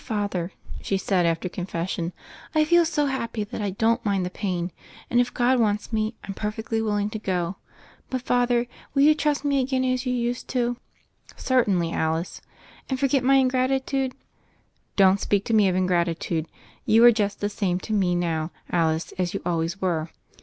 Father," 0.03 0.51
she 0.81 0.97
said, 0.97 1.27
after 1.27 1.47
confes 1.47 1.89
sion, 1.91 2.11
"I 2.55 2.65
feel 2.65 2.85
so 2.85 3.05
happy 3.05 3.43
that 3.43 3.61
I 3.61 3.69
don't 3.69 4.03
mind 4.03 4.25
the 4.25 4.31
pain. 4.31 4.71
And, 5.11 5.19
if 5.19 5.31
God 5.31 5.59
wants 5.59 5.93
me, 5.93 6.15
I'm 6.23 6.33
perfectly 6.33 6.81
will 6.81 6.95
ing 6.97 7.11
to 7.11 7.19
go. 7.19 7.57
But, 8.09 8.23
Father, 8.23 8.65
will 8.95 9.03
you 9.03 9.13
trust 9.13 9.45
me 9.45 9.59
again 9.61 9.85
as 9.85 10.07
you 10.07 10.13
used 10.15 10.47
to?" 10.47 10.77
"Certainly, 11.35 11.91
Alice." 11.91 12.41
"And 12.89 12.99
forget 12.99 13.23
my 13.23 13.35
ingratitude?" 13.35 14.15
"Don't 14.95 15.19
speak 15.21 15.45
to 15.45 15.53
me 15.53 15.67
of 15.69 15.75
ingratitude. 15.75 16.47
You 16.83 17.05
are 17.05 17.11
just 17.11 17.39
the 17.39 17.47
same 17.47 17.79
to 17.81 17.93
me 17.93 18.15
now, 18.15 18.49
Alice, 18.71 19.11
as 19.19 19.35
you 19.35 19.41
always 19.45 19.81
were." 19.81 20.09